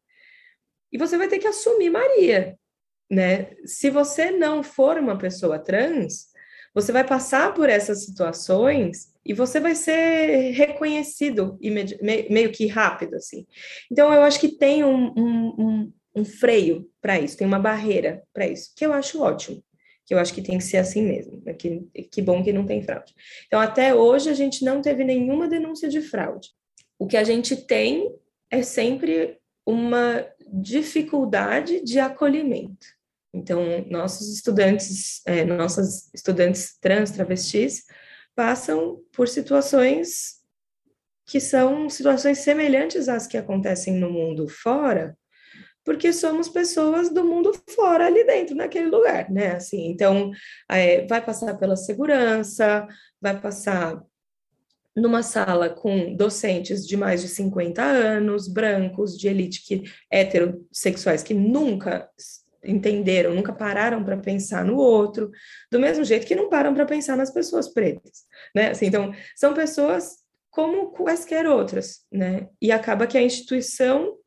E 0.91 0.97
você 0.97 1.17
vai 1.17 1.27
ter 1.27 1.39
que 1.39 1.47
assumir 1.47 1.89
Maria, 1.89 2.57
né? 3.09 3.51
Se 3.65 3.89
você 3.89 4.31
não 4.31 4.63
for 4.63 4.97
uma 4.97 5.17
pessoa 5.17 5.59
trans, 5.59 6.27
você 6.73 6.91
vai 6.91 7.03
passar 7.03 7.53
por 7.53 7.69
essas 7.69 8.05
situações 8.05 9.13
e 9.25 9.33
você 9.33 9.59
vai 9.59 9.75
ser 9.75 10.51
reconhecido 10.51 11.57
meio 12.29 12.51
que 12.51 12.67
rápido, 12.67 13.15
assim. 13.15 13.45
Então, 13.91 14.13
eu 14.13 14.21
acho 14.21 14.39
que 14.39 14.49
tem 14.49 14.83
um, 14.83 15.13
um, 15.17 15.93
um, 16.15 16.25
freio 16.25 16.89
para 17.01 17.19
isso, 17.19 17.37
tem 17.37 17.47
uma 17.47 17.59
barreira 17.59 18.23
para 18.33 18.47
isso, 18.47 18.71
que 18.75 18.85
eu 18.85 18.93
acho 18.93 19.21
ótimo 19.21 19.63
que 20.09 20.15
eu 20.15 20.17
acho 20.17 20.33
que 20.33 20.41
tem 20.41 20.57
que 20.57 20.63
ser 20.63 20.77
assim 20.77 21.03
mesmo. 21.03 21.39
Né? 21.45 21.53
Que, 21.53 21.87
que 22.11 22.19
bom 22.19 22.43
que 22.43 22.51
não 22.51 22.65
tem 22.65 22.81
fraude. 22.81 23.13
Então, 23.45 23.59
até 23.59 23.93
hoje, 23.93 24.27
a 24.27 24.33
gente 24.33 24.65
não 24.65 24.81
teve 24.81 25.03
nenhuma 25.03 25.47
denúncia 25.47 25.87
de 25.87 26.01
fraude. 26.01 26.49
O 26.97 27.05
que 27.05 27.15
a 27.15 27.23
gente 27.23 27.55
tem 27.55 28.11
é 28.49 28.63
sempre 28.63 29.37
uma 29.63 30.25
dificuldade 30.51 31.81
de 31.83 31.99
acolhimento. 31.99 32.87
Então, 33.33 33.85
nossos 33.89 34.33
estudantes, 34.33 35.21
é, 35.25 35.45
nossas 35.45 36.09
estudantes 36.13 36.77
trans, 36.79 37.11
travestis, 37.11 37.85
passam 38.35 39.01
por 39.11 39.27
situações 39.27 40.39
que 41.25 41.39
são 41.39 41.87
situações 41.89 42.39
semelhantes 42.39 43.07
às 43.07 43.27
que 43.27 43.37
acontecem 43.37 43.93
no 43.93 44.09
mundo 44.09 44.47
fora, 44.47 45.15
porque 45.85 46.11
somos 46.11 46.49
pessoas 46.49 47.13
do 47.13 47.23
mundo 47.23 47.51
fora 47.69 48.07
ali 48.07 48.23
dentro, 48.23 48.55
naquele 48.55 48.87
lugar, 48.87 49.29
né? 49.29 49.55
Assim, 49.55 49.89
então, 49.89 50.31
é, 50.67 51.05
vai 51.05 51.23
passar 51.23 51.55
pela 51.57 51.75
segurança, 51.75 52.87
vai 53.21 53.39
passar 53.39 54.01
numa 54.99 55.23
sala 55.23 55.69
com 55.69 56.15
docentes 56.15 56.85
de 56.85 56.97
mais 56.97 57.21
de 57.21 57.27
50 57.27 57.81
anos, 57.81 58.47
brancos, 58.47 59.17
de 59.17 59.27
elite, 59.27 59.65
que 59.65 59.83
heterossexuais, 60.11 61.23
que 61.23 61.33
nunca 61.33 62.09
entenderam, 62.63 63.33
nunca 63.33 63.53
pararam 63.53 64.03
para 64.03 64.17
pensar 64.17 64.65
no 64.65 64.75
outro, 64.75 65.31
do 65.71 65.79
mesmo 65.79 66.03
jeito 66.03 66.27
que 66.27 66.35
não 66.35 66.49
param 66.49 66.73
para 66.73 66.85
pensar 66.85 67.15
nas 67.15 67.31
pessoas 67.31 67.69
pretas, 67.69 68.25
né? 68.53 68.71
Assim, 68.71 68.87
então, 68.87 69.13
são 69.35 69.53
pessoas 69.53 70.17
como 70.49 70.91
quaisquer 70.91 71.47
outras, 71.47 72.01
né? 72.11 72.49
E 72.61 72.71
acaba 72.71 73.07
que 73.07 73.17
a 73.17 73.21
instituição 73.21 74.17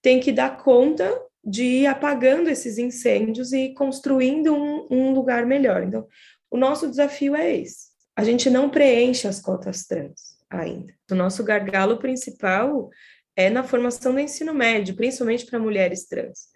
tem 0.00 0.20
que 0.20 0.32
dar 0.32 0.62
conta 0.62 1.10
de 1.44 1.64
ir 1.64 1.86
apagando 1.86 2.48
esses 2.48 2.78
incêndios 2.78 3.52
e 3.52 3.74
construindo 3.74 4.54
um, 4.54 4.86
um 4.90 5.12
lugar 5.12 5.44
melhor. 5.44 5.82
Então, 5.82 6.06
o 6.50 6.56
nosso 6.56 6.88
desafio 6.88 7.34
é 7.34 7.56
esse. 7.56 7.91
A 8.16 8.24
gente 8.24 8.50
não 8.50 8.68
preenche 8.68 9.26
as 9.26 9.40
cotas 9.40 9.84
trans 9.84 10.36
ainda. 10.50 10.92
O 11.10 11.14
nosso 11.14 11.42
gargalo 11.42 11.98
principal 11.98 12.90
é 13.34 13.48
na 13.48 13.64
formação 13.64 14.12
do 14.12 14.20
ensino 14.20 14.52
médio, 14.52 14.94
principalmente 14.94 15.46
para 15.46 15.58
mulheres 15.58 16.06
trans 16.06 16.52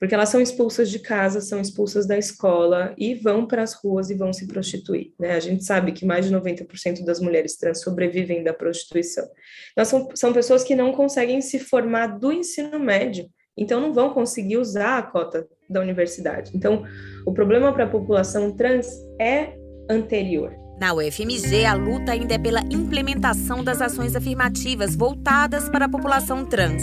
porque 0.00 0.14
elas 0.14 0.30
são 0.30 0.40
expulsas 0.40 0.90
de 0.90 0.98
casa, 0.98 1.42
são 1.42 1.60
expulsas 1.60 2.06
da 2.06 2.16
escola 2.16 2.94
e 2.96 3.14
vão 3.14 3.46
para 3.46 3.62
as 3.62 3.74
ruas 3.74 4.08
e 4.08 4.14
vão 4.14 4.32
se 4.32 4.46
prostituir. 4.46 5.12
Né? 5.20 5.32
A 5.32 5.40
gente 5.40 5.62
sabe 5.62 5.92
que 5.92 6.06
mais 6.06 6.24
de 6.24 6.34
90% 6.34 7.04
das 7.04 7.20
mulheres 7.20 7.58
trans 7.58 7.82
sobrevivem 7.82 8.42
da 8.42 8.54
prostituição. 8.54 9.28
Então, 9.72 9.84
são, 9.84 10.08
são 10.14 10.32
pessoas 10.32 10.64
que 10.64 10.74
não 10.74 10.90
conseguem 10.92 11.42
se 11.42 11.58
formar 11.58 12.18
do 12.18 12.32
ensino 12.32 12.80
médio, 12.80 13.28
então 13.54 13.78
não 13.78 13.92
vão 13.92 14.14
conseguir 14.14 14.56
usar 14.56 14.96
a 14.96 15.02
cota 15.02 15.46
da 15.68 15.82
universidade. 15.82 16.52
Então, 16.54 16.82
o 17.26 17.34
problema 17.34 17.70
para 17.70 17.84
a 17.84 17.90
população 17.90 18.56
trans 18.56 18.88
é 19.20 19.54
anterior. 19.90 20.69
Na 20.80 20.94
UFMG, 20.94 21.66
a 21.66 21.74
luta 21.74 22.12
ainda 22.12 22.36
é 22.36 22.38
pela 22.38 22.62
implementação 22.70 23.62
das 23.62 23.82
ações 23.82 24.16
afirmativas 24.16 24.96
voltadas 24.96 25.68
para 25.68 25.84
a 25.84 25.88
população 25.90 26.42
trans. 26.42 26.82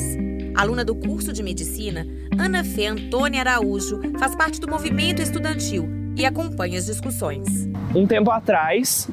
Aluna 0.55 0.85
do 0.85 0.93
curso 0.93 1.33
de 1.33 1.41
medicina, 1.41 2.05
Ana 2.37 2.63
Fê 2.63 2.85
Antônia 2.85 3.39
Araújo 3.39 3.99
faz 4.19 4.35
parte 4.35 4.61
do 4.61 4.69
movimento 4.69 5.19
estudantil 5.19 5.89
e 6.15 6.27
acompanha 6.27 6.77
as 6.77 6.85
discussões. 6.85 7.47
Um 7.95 8.05
tempo 8.05 8.29
atrás, 8.29 9.09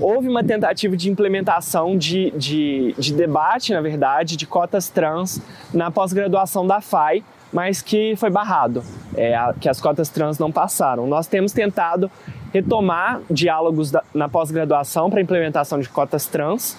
houve 0.00 0.28
uma 0.28 0.42
tentativa 0.42 0.96
de 0.96 1.08
implementação 1.08 1.96
de, 1.96 2.32
de, 2.32 2.92
de 2.98 3.14
debate, 3.14 3.72
na 3.72 3.80
verdade, 3.80 4.36
de 4.36 4.46
cotas 4.46 4.88
trans 4.88 5.40
na 5.72 5.92
pós-graduação 5.92 6.66
da 6.66 6.80
FAI, 6.80 7.22
mas 7.52 7.80
que 7.82 8.16
foi 8.16 8.30
barrado, 8.30 8.82
é, 9.16 9.36
que 9.60 9.68
as 9.68 9.80
cotas 9.80 10.08
trans 10.08 10.40
não 10.40 10.50
passaram. 10.50 11.06
Nós 11.06 11.28
temos 11.28 11.52
tentado 11.52 12.10
retomar 12.54 13.20
diálogos 13.28 13.90
da, 13.90 14.04
na 14.14 14.28
pós-graduação 14.28 15.10
para 15.10 15.20
implementação 15.20 15.80
de 15.80 15.88
cotas 15.88 16.26
trans 16.26 16.76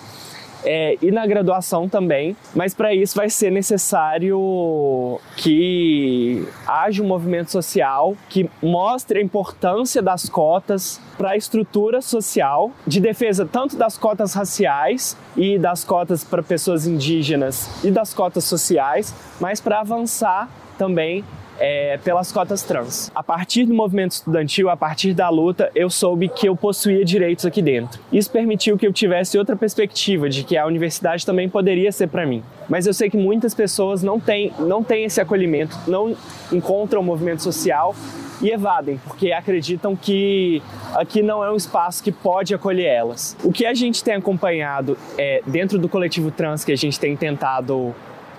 é, 0.65 0.97
e 1.01 1.11
na 1.11 1.27
graduação 1.27 1.87
também, 1.87 2.35
mas 2.55 2.73
para 2.73 2.93
isso 2.93 3.15
vai 3.15 3.29
ser 3.29 3.51
necessário 3.51 5.19
que 5.37 6.47
haja 6.65 7.03
um 7.03 7.07
movimento 7.07 7.51
social 7.51 8.15
que 8.27 8.49
mostre 8.63 9.19
a 9.19 9.21
importância 9.21 10.01
das 10.01 10.27
cotas 10.27 10.99
para 11.17 11.31
a 11.31 11.37
estrutura 11.37 12.01
social 12.01 12.71
de 12.87 12.99
defesa 12.99 13.45
tanto 13.45 13.77
das 13.77 13.97
cotas 13.97 14.33
raciais 14.33 15.15
e 15.37 15.59
das 15.59 15.83
cotas 15.83 16.23
para 16.23 16.41
pessoas 16.41 16.87
indígenas 16.87 17.83
e 17.83 17.91
das 17.91 18.13
cotas 18.13 18.45
sociais, 18.45 19.13
mas 19.39 19.61
para 19.61 19.81
avançar 19.81 20.49
também 20.77 21.23
é, 21.59 21.97
pelas 22.03 22.31
cotas 22.31 22.63
trans. 22.63 23.11
A 23.15 23.23
partir 23.23 23.65
do 23.65 23.73
movimento 23.73 24.11
estudantil, 24.11 24.69
a 24.69 24.77
partir 24.77 25.13
da 25.13 25.29
luta, 25.29 25.71
eu 25.75 25.89
soube 25.89 26.29
que 26.29 26.47
eu 26.47 26.55
possuía 26.55 27.03
direitos 27.03 27.45
aqui 27.45 27.61
dentro. 27.61 27.99
Isso 28.11 28.29
permitiu 28.29 28.77
que 28.77 28.85
eu 28.85 28.93
tivesse 28.93 29.37
outra 29.37 29.55
perspectiva 29.55 30.29
de 30.29 30.43
que 30.43 30.57
a 30.57 30.65
universidade 30.65 31.25
também 31.25 31.49
poderia 31.49 31.91
ser 31.91 32.07
para 32.07 32.25
mim. 32.25 32.43
Mas 32.67 32.87
eu 32.87 32.93
sei 32.93 33.09
que 33.09 33.17
muitas 33.17 33.53
pessoas 33.53 34.03
não 34.03 34.19
têm, 34.19 34.51
não 34.59 34.83
têm 34.83 35.05
esse 35.05 35.21
acolhimento, 35.21 35.77
não 35.87 36.15
encontram 36.51 37.01
o 37.01 37.03
movimento 37.03 37.41
social 37.41 37.95
e 38.41 38.49
evadem, 38.49 38.99
porque 39.05 39.31
acreditam 39.31 39.95
que 39.95 40.61
aqui 40.93 41.21
não 41.21 41.43
é 41.43 41.51
um 41.51 41.55
espaço 41.55 42.03
que 42.03 42.11
pode 42.11 42.53
acolher 42.53 42.85
elas. 42.85 43.37
O 43.43 43.51
que 43.51 43.65
a 43.65 43.73
gente 43.73 44.03
tem 44.03 44.15
acompanhado 44.15 44.97
é, 45.17 45.41
dentro 45.45 45.77
do 45.79 45.87
coletivo 45.87 46.31
trans 46.31 46.65
que 46.65 46.71
a 46.71 46.75
gente 46.75 46.99
tem 46.99 47.15
tentado 47.15 47.95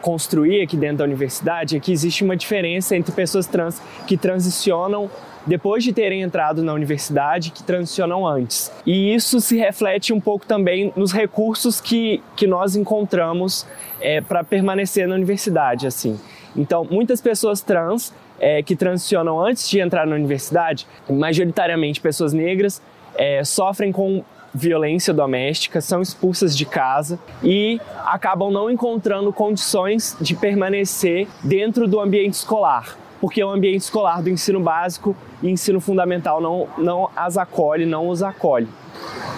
construir 0.06 0.62
aqui 0.62 0.76
dentro 0.76 0.98
da 0.98 1.04
universidade 1.04 1.76
é 1.76 1.80
que 1.80 1.90
existe 1.90 2.22
uma 2.22 2.36
diferença 2.36 2.94
entre 2.94 3.10
pessoas 3.10 3.44
trans 3.48 3.82
que 4.06 4.16
transicionam 4.16 5.10
depois 5.44 5.82
de 5.82 5.92
terem 5.92 6.22
entrado 6.22 6.62
na 6.62 6.72
universidade 6.72 7.50
que 7.50 7.60
transicionam 7.64 8.24
antes. 8.24 8.70
E 8.86 9.12
isso 9.12 9.40
se 9.40 9.56
reflete 9.56 10.12
um 10.12 10.20
pouco 10.20 10.46
também 10.46 10.92
nos 10.94 11.10
recursos 11.12 11.80
que, 11.80 12.22
que 12.36 12.46
nós 12.46 12.76
encontramos 12.76 13.66
é, 14.00 14.20
para 14.20 14.44
permanecer 14.44 15.08
na 15.08 15.16
universidade. 15.16 15.88
assim. 15.88 16.20
Então, 16.54 16.86
muitas 16.88 17.20
pessoas 17.20 17.60
trans 17.60 18.14
é, 18.38 18.62
que 18.62 18.76
transicionam 18.76 19.44
antes 19.44 19.68
de 19.68 19.80
entrar 19.80 20.06
na 20.06 20.14
universidade, 20.14 20.86
majoritariamente 21.10 22.00
pessoas 22.00 22.32
negras, 22.32 22.80
é, 23.16 23.42
sofrem 23.42 23.90
com 23.90 24.22
violência 24.56 25.12
doméstica, 25.12 25.80
são 25.80 26.00
expulsas 26.00 26.56
de 26.56 26.64
casa 26.64 27.18
e 27.42 27.80
acabam 28.04 28.50
não 28.50 28.70
encontrando 28.70 29.32
condições 29.32 30.16
de 30.20 30.34
permanecer 30.34 31.28
dentro 31.44 31.86
do 31.86 32.00
ambiente 32.00 32.34
escolar, 32.34 32.96
porque 33.20 33.42
o 33.44 33.50
ambiente 33.50 33.82
escolar 33.82 34.22
do 34.22 34.30
ensino 34.30 34.58
básico 34.58 35.14
e 35.42 35.50
ensino 35.50 35.80
fundamental 35.80 36.40
não, 36.40 36.66
não 36.78 37.10
as 37.14 37.36
acolhe, 37.36 37.84
não 37.84 38.08
os 38.08 38.22
acolhe. 38.22 38.68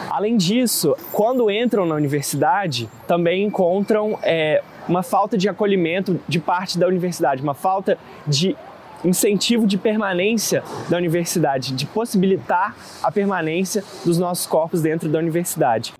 Além 0.09 0.37
disso, 0.37 0.97
quando 1.13 1.51
entram 1.51 1.85
na 1.85 1.95
universidade, 1.95 2.89
também 3.07 3.45
encontram 3.45 4.19
é, 4.23 4.63
uma 4.89 5.03
falta 5.03 5.37
de 5.37 5.49
acolhimento 5.49 6.19
de 6.27 6.41
parte 6.41 6.79
da 6.79 6.87
universidade, 6.87 7.43
uma 7.43 7.55
falta 7.55 7.99
de 8.27 8.57
incentivo 9.05 9.67
de 9.67 9.79
permanência 9.79 10.63
da 10.89 10.97
universidade, 10.97 11.73
de 11.73 11.87
possibilitar 11.87 12.75
a 13.03 13.11
permanência 13.11 13.85
dos 14.05 14.19
nossos 14.19 14.47
corpos 14.47 14.83
dentro 14.83 15.09
da 15.09 15.19
universidade. 15.19 15.93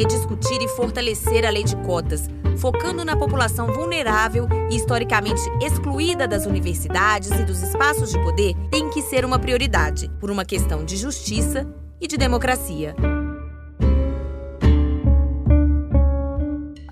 Rediscutir 0.00 0.62
e 0.62 0.68
fortalecer 0.68 1.44
a 1.44 1.50
lei 1.50 1.62
de 1.62 1.76
cotas 1.84 2.26
focando 2.56 3.04
na 3.04 3.16
população 3.16 3.72
vulnerável 3.72 4.46
e 4.70 4.76
historicamente 4.76 5.40
excluída 5.62 6.28
das 6.28 6.44
universidades 6.44 7.30
e 7.30 7.44
dos 7.44 7.62
espaços 7.62 8.10
de 8.10 8.22
poder, 8.22 8.54
tem 8.70 8.90
que 8.90 9.00
ser 9.02 9.24
uma 9.24 9.38
prioridade, 9.38 10.10
por 10.20 10.30
uma 10.30 10.44
questão 10.44 10.84
de 10.84 10.96
justiça 10.96 11.66
e 11.98 12.06
de 12.06 12.18
democracia. 12.18 12.94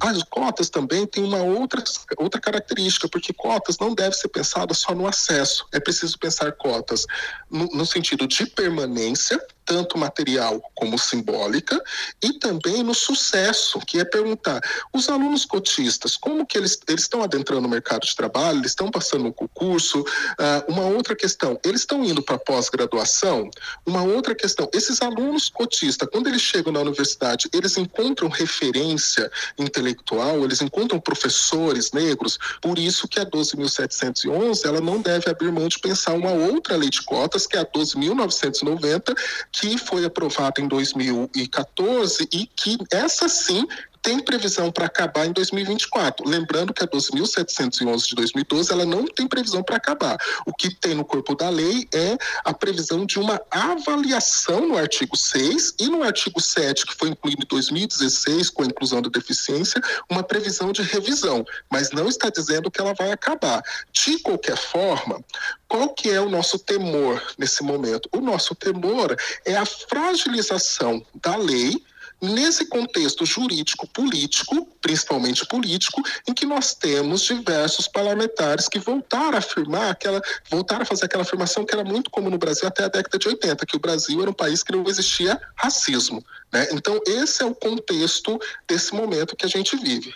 As 0.01 0.23
cotas 0.23 0.71
também 0.71 1.07
têm 1.07 1.23
uma 1.23 1.43
outra, 1.43 1.85
outra 2.17 2.41
característica, 2.41 3.09
porque 3.09 3.33
cotas 3.35 3.77
não 3.79 3.95
devem 3.95 4.19
ser 4.19 4.29
pensadas 4.29 4.79
só 4.79 4.95
no 4.95 5.07
acesso. 5.07 5.67
É 5.71 5.79
preciso 5.79 6.19
pensar 6.19 6.53
cotas 6.53 7.05
no, 7.51 7.67
no 7.67 7.85
sentido 7.85 8.27
de 8.27 8.47
permanência, 8.47 9.39
tanto 9.69 9.99
material 9.99 10.63
como 10.75 10.99
simbólica, 10.99 11.79
e 12.23 12.33
também 12.39 12.83
no 12.83 12.95
sucesso, 12.95 13.79
que 13.81 14.01
é 14.01 14.05
perguntar, 14.05 14.63
os 14.95 15.11
alunos 15.11 15.45
cotistas, 15.45 16.17
como 16.17 16.47
que 16.47 16.57
eles, 16.57 16.81
eles 16.89 17.03
estão 17.03 17.23
adentrando 17.23 17.69
o 17.69 17.71
mercado 17.71 18.07
de 18.07 18.17
trabalho, 18.17 18.61
eles 18.61 18.71
estão 18.71 18.91
passando 18.91 19.27
um 19.27 19.33
concurso? 19.33 20.01
Uh, 20.01 20.73
uma 20.73 20.85
outra 20.85 21.15
questão, 21.15 21.61
eles 21.63 21.83
estão 21.83 22.03
indo 22.03 22.23
para 22.23 22.39
pós-graduação? 22.39 23.51
Uma 23.85 24.03
outra 24.03 24.35
questão, 24.35 24.71
esses 24.73 25.03
alunos 25.03 25.51
cotistas, 25.51 26.09
quando 26.11 26.29
eles 26.29 26.41
chegam 26.41 26.73
na 26.73 26.81
universidade, 26.81 27.51
eles 27.53 27.77
encontram 27.77 28.31
referência 28.31 29.31
intelectual, 29.59 30.43
eles 30.45 30.63
encontram 30.63 30.99
professores 30.99 31.93
negros, 31.93 32.39
por 32.63 32.79
isso 32.79 33.07
que 33.07 33.21
a 33.21 33.27
12.711, 33.27 34.65
ela 34.65 34.81
não 34.81 34.99
deve 34.99 35.29
abrir 35.29 35.53
mão 35.53 35.69
de 35.69 35.79
pensar 35.79 36.15
uma 36.15 36.31
outra 36.31 36.75
lei 36.75 36.89
de 36.89 37.03
cotas, 37.03 37.47
que 37.47 37.59
é 37.59 37.61
a 37.61 37.67
12.990, 37.67 39.15
que 39.61 39.77
foi 39.77 40.05
aprovada 40.05 40.61
em 40.61 40.69
2014 40.69 42.29
e 42.33 42.47
que 42.47 42.79
essa 42.93 43.29
sim 43.29 43.67
tem 44.03 44.21
previsão 44.21 44.71
para 44.71 44.87
acabar 44.87 45.27
em 45.27 45.33
2024. 45.33 46.29
Lembrando 46.29 46.73
que 46.73 46.83
a 46.83 46.87
12.711 46.87 48.09
de 48.09 48.15
2012 48.15 48.73
ela 48.73 48.85
não 48.85 49.07
tem 49.07 49.27
previsão 49.27 49.63
para 49.63 49.77
acabar. 49.77 50.17
O 50.47 50.53
que 50.53 50.75
tem 50.75 50.95
no 50.95 51.05
corpo 51.05 51.35
da 51.35 51.49
lei 51.49 51.89
é 51.93 52.17
a 52.45 52.55
previsão 52.55 53.05
de 53.05 53.19
uma 53.19 53.41
avaliação 53.51 54.69
no 54.69 54.77
artigo 54.77 55.17
6 55.17 55.75
e 55.79 55.89
no 55.89 56.03
artigo 56.03 56.41
7, 56.41 56.87
que 56.87 56.95
foi 56.95 57.11
incluído 57.11 57.43
em 57.43 57.49
2016 57.49 58.51
com 58.51 58.63
a 58.63 58.67
inclusão 58.67 59.03
da 59.03 59.09
deficiência, 59.09 59.81
uma 60.09 60.23
previsão 60.23 60.73
de 60.73 60.83
revisão, 60.83 61.45
mas 61.71 61.91
não 61.91 62.09
está 62.09 62.31
dizendo 62.31 62.71
que 62.71 62.81
ela 62.81 62.95
vai 62.95 63.13
acabar. 63.13 63.63
De 63.93 64.19
qualquer 64.21 64.57
forma, 64.57 65.23
qual 65.67 65.91
que 65.91 66.11
é 66.11 66.21
o 66.21 66.31
nosso 66.31 66.59
temor 66.59 67.23
nesse 67.37 67.63
momento? 67.63 68.09
O 68.13 68.21
nosso 68.21 68.55
temor 68.55 69.17
é 69.45 69.57
a 69.57 69.67
fragilização 69.67 71.05
da 71.23 71.37
lei 71.37 71.83
nesse 72.21 72.67
contexto 72.67 73.25
jurídico 73.25 73.87
político, 73.89 74.67
principalmente 74.81 75.47
político, 75.47 76.03
em 76.27 76.35
que 76.35 76.47
nós 76.47 76.75
temos 76.75 77.23
diversos 77.23 77.87
parlamentares 77.87 78.69
que 78.69 78.79
voltaram 78.79 79.35
a 79.35 79.39
afirmar 79.39 79.91
aquela, 79.91 80.21
voltaram 80.51 80.83
a 80.83 80.87
fazer 80.87 81.05
aquela 81.05 81.23
afirmação 81.23 81.65
que 81.65 81.75
era 81.75 81.85
muito 81.85 82.11
comum 82.11 82.31
no 82.31 82.39
Brasil 82.39 82.67
até 82.67 82.85
a 82.85 82.89
década 82.89 83.19
de 83.19 83.29
80, 83.29 83.67
que 83.67 83.77
o 83.77 83.81
Brasil 83.81 84.21
era 84.21 84.31
um 84.31 84.35
país 84.35 84.63
que 84.63 84.73
não 84.73 84.85
existia 84.87 85.41
racismo. 85.57 86.25
Né? 86.53 86.69
Então, 86.73 87.01
esse 87.07 87.43
é 87.43 87.47
o 87.47 87.55
contexto 87.55 88.39
desse 88.67 88.95
momento 88.95 89.37
que 89.37 89.47
a 89.47 89.49
gente 89.49 89.77
vive. 89.77 90.13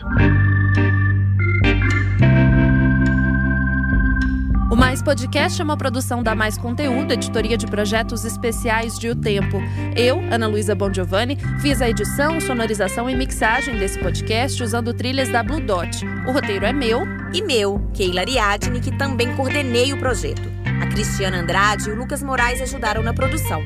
O 4.73 4.75
Mais 4.75 5.03
Podcast 5.03 5.61
é 5.61 5.65
uma 5.65 5.77
produção 5.77 6.23
da 6.23 6.35
Mais 6.35 6.57
Conteúdo, 6.57 7.13
editoria 7.13 7.59
de 7.59 7.67
projetos 7.67 8.25
especiais 8.25 8.99
de 8.99 9.11
O 9.11 9.15
Tempo. 9.15 9.59
Eu, 9.95 10.19
Ana 10.33 10.47
Luísa 10.47 10.75
Bongiovanni, 10.75 11.37
fiz 11.61 11.83
a 11.83 11.91
edição, 11.91 12.41
sonorização 12.41 13.11
e 13.11 13.15
mixagem 13.15 13.77
desse 13.77 13.99
podcast 13.99 14.63
usando 14.63 14.95
trilhas 14.95 15.29
da 15.29 15.43
Blue 15.43 15.61
Dot. 15.61 16.07
O 16.27 16.33
roteiro 16.33 16.65
é 16.65 16.73
meu. 16.73 17.03
E 17.35 17.43
meu, 17.43 17.87
Keila 17.93 18.23
Ariadne, 18.23 18.81
que 18.81 18.97
também 18.97 19.37
coordenei 19.37 19.93
o 19.93 19.99
projeto. 19.99 20.51
A 20.81 20.87
Cristiana 20.87 21.41
Andrade 21.41 21.91
e 21.91 21.93
o 21.93 21.95
Lucas 21.95 22.23
Moraes 22.23 22.63
ajudaram 22.63 23.03
na 23.03 23.13
produção. 23.13 23.63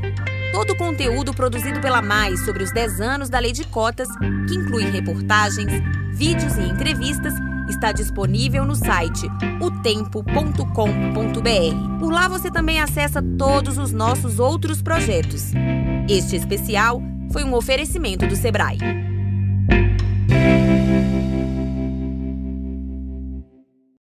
Todo 0.51 0.73
o 0.73 0.77
conteúdo 0.77 1.33
produzido 1.33 1.81
pela 1.81 2.03
Mais 2.03 2.45
sobre 2.45 2.65
os 2.65 2.73
10 2.73 3.01
anos 3.01 3.29
da 3.29 3.39
Lei 3.39 3.53
de 3.53 3.65
Cotas, 3.69 4.09
que 4.49 4.57
inclui 4.57 4.83
reportagens, 4.91 5.71
vídeos 6.13 6.57
e 6.57 6.63
entrevistas, 6.63 7.33
está 7.69 7.93
disponível 7.93 8.65
no 8.65 8.75
site 8.75 9.29
otempo.com.br. 9.61 11.99
Por 12.01 12.13
lá 12.13 12.29
você 12.29 12.51
também 12.51 12.81
acessa 12.81 13.23
todos 13.39 13.79
os 13.79 13.93
nossos 13.93 14.39
outros 14.39 14.83
projetos. 14.83 15.53
Este 16.09 16.37
especial 16.37 17.03
foi 17.33 17.45
um 17.45 17.55
oferecimento 17.55 18.27
do 18.27 18.37
Sebrae. 18.37 19.06